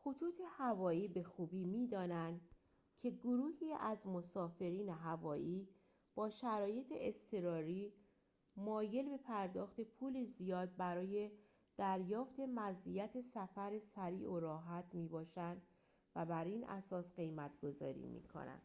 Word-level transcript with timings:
خطوط 0.00 0.34
هوایی 0.58 1.08
به 1.08 1.22
خوبی 1.22 1.64
می‌دانند 1.64 2.40
که 2.98 3.10
گروهی 3.10 3.72
از 3.80 4.06
مسافرین 4.06 4.88
هوایی 4.88 5.68
با 6.14 6.30
شرایط 6.30 6.86
اضطراری 6.96 7.92
مایل 8.56 9.08
به 9.10 9.16
پرداخت 9.18 9.80
پول 9.80 10.24
زیاد 10.24 10.76
برای 10.76 11.30
دریافت 11.76 12.40
مزیت 12.40 13.20
سفر 13.20 13.78
سریع 13.78 14.30
و 14.30 14.40
راحت 14.40 14.84
می‌باشند 14.94 15.62
و 16.16 16.26
بر 16.26 16.44
این 16.44 16.64
اساس 16.68 17.14
قیمت‌گذاری 17.16 18.06
می‌کنند 18.06 18.62